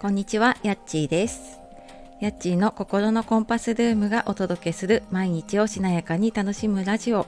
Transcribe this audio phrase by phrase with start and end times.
[0.00, 1.60] こんにちは、やっちーです。
[2.20, 7.26] やっちーの心のコンパスルームがお届けする毎日をしなやかに楽しむラジオ。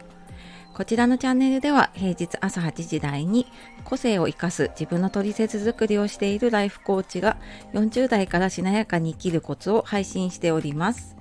[0.73, 3.47] こちらのチャンネルでは平日朝8時台に
[3.85, 7.37] 個性を生かす自分の取説作りをしているライフコーチが
[7.75, 11.15] 40代からしなやかに生きるコツを配信しております。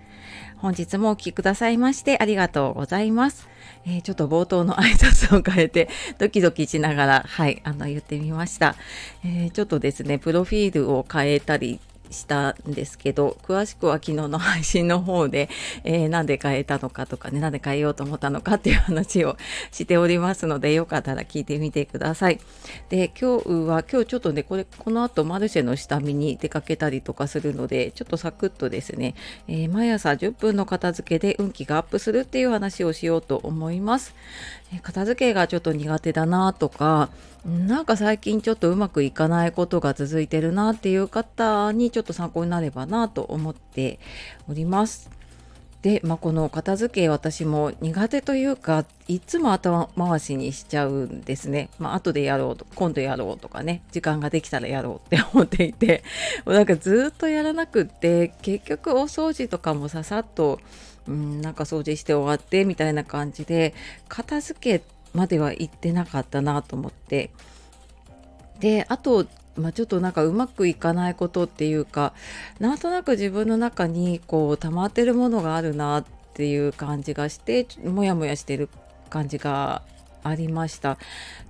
[0.57, 3.47] 本日もお聴きくださいましてありがとうございます。
[3.85, 5.89] えーちょっと冒頭の挨拶を変えて
[6.19, 8.75] ドキドキしながら、はい、あの言ってみました、
[9.25, 11.79] えーちょっとですね、プロフィールを変えたり
[12.11, 15.49] したんですけど、詳しくは昨日の配信の方で、
[15.83, 19.37] えーなんで変えたのかとかね、なんで変えようと思ったのかっていう話を
[19.71, 22.39] しておりますので、よかったら聞いてみてください。
[22.89, 29.15] で、今日は、今日ちょっとね、これ、この後マルシェの下見に出かけたりとかするので、ちょっとサクッとですね、
[29.47, 34.13] えー毎朝10分の片付けで運気がアップするっていう話をしようと思います。
[34.73, 37.09] えー片付けがちょっと苦手だなとか、
[37.45, 43.99] なんか最近ちょっとうまくいかないことが続いてるなっていう方にちょっと参考になればなと思って
[44.47, 45.09] おります。
[45.81, 51.69] で、まあ、この片付け私も苦手というかいつも頭回しにしちゃうんですね。
[51.79, 56.03] まあ後でやろうと今度やろうとかね時間ができたらやろうって思っていて
[56.45, 60.59] もうなんかずっとやらなくって結局お掃除とかもささっと、
[61.07, 63.73] うん、なんか掃除して終わってみたいな感じで
[64.07, 67.31] 片付けまでは行ってなかったなと思って。
[68.59, 72.13] であと、まあ、ちょっとなんかうまくいかないことっていうか
[72.59, 78.69] なんとなく自分の中にこう溜まってるものがあるなっていう感じがしてモヤモヤしてる
[79.09, 79.81] 感じが
[80.23, 80.97] ありました。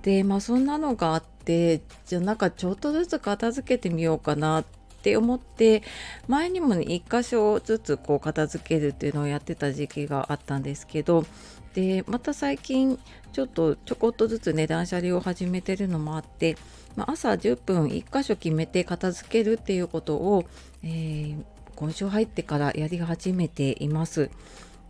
[0.02, 4.64] でまあそんなのがあってじゃあなんかちょっとずつ片付けてみようかなっ
[5.02, 5.82] て思って
[6.28, 11.26] 前にもね一箇所ずつこう片付けるっていうのをやってた時期があったんですけど
[11.74, 12.98] でまた最近
[13.32, 16.56] ちょっとちょこっとずつね断捨離を始めてるのもあって、
[16.96, 20.44] まあ、朝10分1箇所決めて片付けるっていうことを、
[20.82, 21.44] えー
[21.82, 24.30] 今週入ってからやり始めています。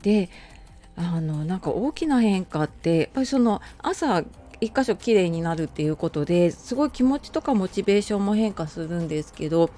[0.03, 0.29] で
[0.95, 4.25] あのなんか大きな変化ってやっぱりその朝
[4.61, 9.71] 一箇所きれいになるっていうことですごい気持ちとかモチベーションも変化するんですけど、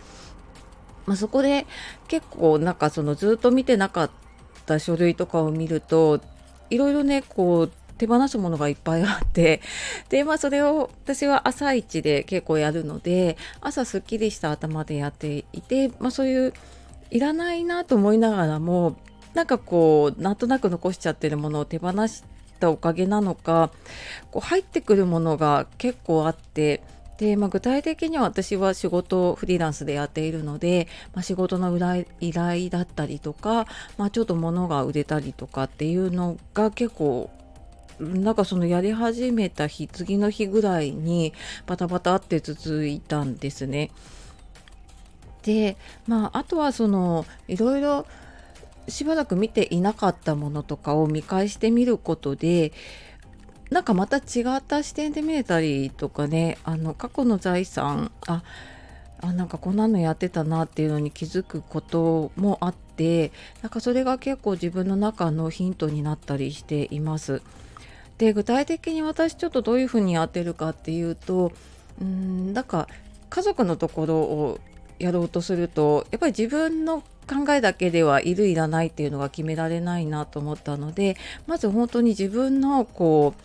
[1.07, 1.67] まあ、そこで
[2.09, 4.11] 結構なんかそのずっと見てなかっ
[4.67, 6.21] た書類とかを見ると
[6.71, 9.61] いろいろねこう手放すものがいっぱいあって
[10.09, 16.53] でまあそれを私は朝一で結構やるので朝すっきりした頭でやっていて、まあ、そういう
[17.11, 18.97] いらないなと思いながらも
[19.35, 22.25] なんかこうなんとなく残しちゃってるものを手放し
[22.59, 23.71] たおかげなのか
[24.31, 26.83] こう入ってくるものが結構あって
[27.19, 31.77] で、まあ、具体的には私は仕事をフリーランスでやっているので、まあ、仕事の
[32.21, 33.67] 依頼だったりとか、
[33.97, 37.31] まあ、ちょっと物が売れたりとかっていうのが結構
[38.01, 41.33] なんかそのやり始めた日次の日ぐらいに
[41.67, 43.91] バタバタって続いたんですね。
[45.45, 45.77] で
[46.07, 48.07] まああとはそのいろいろ
[48.89, 52.73] しばらく見ていなかったものとかを見返してみることで
[53.71, 58.43] なんかまた違った視点で見れたりとかねあの過去の財産あ
[59.21, 63.33] あなんかこんなのやってたなっていうのに気づくこともあって
[63.63, 67.43] なんかそれが結構自分の中のヒントになったりしています。
[68.19, 71.53] で具体的に私ちょっとどういうふうにやってるかっていうと
[72.01, 72.87] うんなんか
[73.29, 74.61] 家族のところを
[74.99, 83.43] やろうとするとやっぱり自分の考えだけではいるいらないっていうのが決められないなと思ったのでまず本当に自分のこう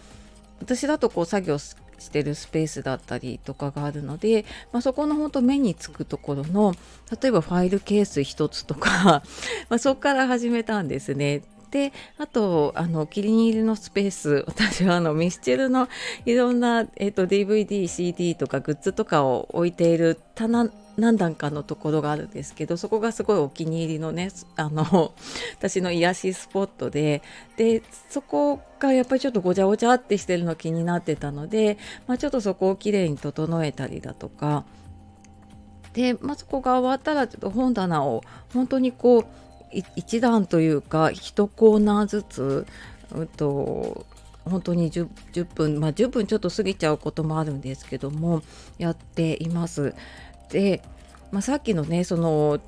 [0.62, 1.76] 私だとこう作業し
[2.12, 6.74] てるスペースだったりとかがあるので、まあ、そこの本当目につくところの
[7.22, 9.24] 例えばファイルケース1つとか
[9.70, 11.42] まそこから始めたんですね。
[11.72, 15.88] であとあのお気に入りのスペース 私はあのミスチルの
[16.26, 25.14] いろんな、えっと DVDCD とかグッズとかを置いている棚何段かのところがあるんですけどそこがすごいお気に入りのねあの
[25.58, 27.22] 私の癒しスポットで
[27.56, 31.78] でそこがやっぱりちょっとごちゃごちゃってしてるの気になってたので、
[32.08, 34.66] まあ、ちょっとそこをきれいに整えたりだとか。
[35.94, 38.22] で、まあ、そこが終わったらちょっと本棚を
[38.54, 39.26] 本当にこう
[39.72, 42.66] い一段というか1コーナーずつ、
[43.14, 44.06] うと
[44.46, 48.42] 本当に 10, 10分まあ10分ちょっと過ぎちゃうこともあるんですけども
[48.78, 49.94] やっています。
[50.50, 50.82] で、
[51.32, 52.60] まあ、さっきのねその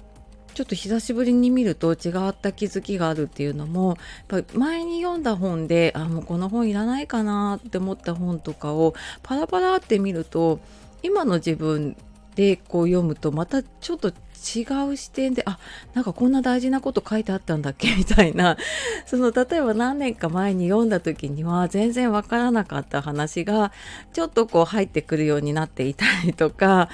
[0.54, 3.98] ちょっと久しぶりに見ると違った気づきがあるっていうのも
[4.30, 8.94] やっぱ前に読んだ本であもうこの本いらないかなって思った本とかを
[9.24, 10.60] パラパラって見ると
[11.04, 11.96] 今の自分
[12.36, 14.12] でこう読むとまたちょっと
[14.56, 15.60] 違う視点であ
[15.94, 17.94] なんかこんな大事なこと書いてあったんだっけ？
[17.96, 18.58] みたいな。
[19.06, 23.72] その例えば何年か前に読んだ時には全然わからなかった話が
[24.14, 26.90] ちょっとこう入ってくるようになっていたりとか。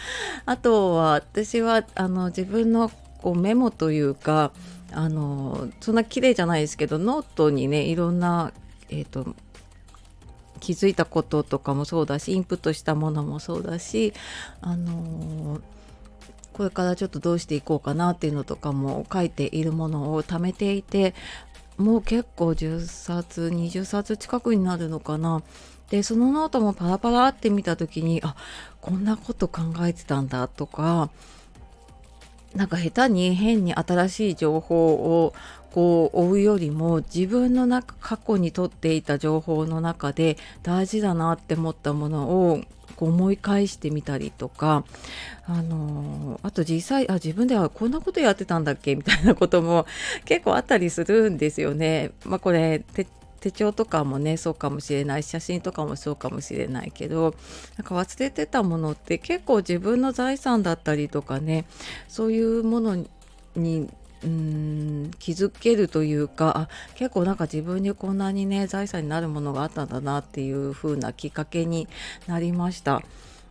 [0.46, 2.92] あとは私はあの自分の
[3.22, 4.52] こうメモというか
[4.92, 8.52] あのそんな綺麗じゃないですけどノートにねいろんな、
[8.90, 9.36] えーと
[10.60, 14.12] 気づいたこととかもそうだしインプットしたものもそうだし
[14.60, 15.62] あの、
[16.58, 21.14] これからちょっとどうしていこうかなっていうのとかも書いているものを貯めていて
[21.78, 25.44] もう結構10冊20冊近くになるのかな。
[25.92, 28.36] でそのノートもパラパラって見た時にあ
[28.82, 31.10] こんなこと考えてたんだとか
[32.56, 35.34] なんか下手に変に新しい情報を
[35.72, 42.64] こう追うよりも自分の中過去にとっていた情報の中で大事だなって思ったものを
[42.98, 44.84] こう思い返してみたりとか、
[45.46, 48.94] あのあと実際あ自分ではこんなことやってたんだっけ？
[48.98, 49.86] みたいなことも
[50.26, 52.12] 結構あったりするんですよね。
[52.26, 52.84] まあ、これ
[53.40, 57.36] 手帳とかもねそうかもしれない写真とかもそうかもしれないけど
[57.78, 61.66] なんか忘れてたものって結構自分の財産だったりとかね
[62.08, 63.06] そういうもの
[63.56, 63.90] に
[64.24, 71.88] うん気づけるというか結構なんか自分にこんなにね財産になるものがあったんだなっていう風なきっかけに
[72.26, 73.04] なりました。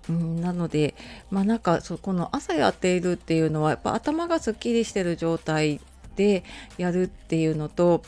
[0.09, 0.95] うん、なので
[1.31, 5.81] まあなんかそこの朝やっているっていうのはやっぱ頭がすっきりしてる状態
[6.17, 6.45] で
[6.79, 8.03] やるっていうのと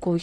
[0.00, 0.18] こう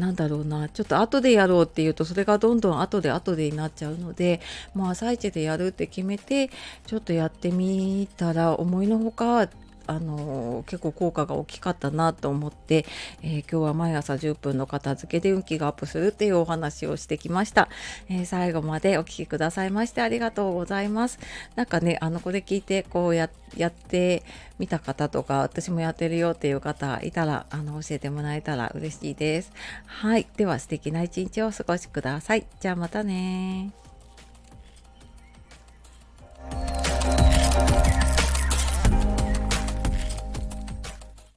[0.00, 4.40] なんだろうなちょっと後でやろうっていうとそれがどんどん後で後でになっちゃうので
[4.74, 6.50] もう朝一でやるって決めて
[6.86, 9.48] ちょっとやってみたら思いのほか
[9.90, 12.86] あの結構効果が大きかったなと思って、
[13.22, 17.68] えー、今日は毎朝10分の片付けで運気がアップするっていうお話をしてきました、
[18.08, 21.18] えー、最後までお聴きくださいましてありがとうございます。
[21.56, 23.30] なんかねあのこれ聞いてこうやっ
[23.70, 24.22] て
[24.60, 29.52] みた方とか私もやってるよっていう方いたらあの教えてもらえたら嬉しいです。
[29.86, 30.28] はい。
[30.36, 32.46] では素敵な一日をお過ごしください。
[32.60, 33.72] じゃあまたね